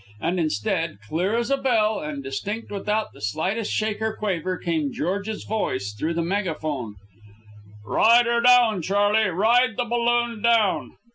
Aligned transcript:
And 0.19 0.39
instead, 0.39 0.97
clear 1.07 1.37
as 1.37 1.51
a 1.51 1.57
bell 1.57 1.99
and 1.99 2.23
distinct, 2.23 2.71
without 2.71 3.13
the 3.13 3.21
slightest 3.21 3.71
shake 3.71 4.01
or 4.01 4.15
quaver, 4.17 4.57
came 4.57 4.91
George's 4.91 5.43
voice 5.43 5.93
through 5.93 6.15
the 6.15 6.23
megaphone: 6.23 6.95
"Ride 7.85 8.25
her 8.25 8.41
down, 8.41 8.81
Charley! 8.81 9.29
Ride 9.29 9.77
the 9.77 9.85
balloon 9.85 10.41
down!" 10.41 10.95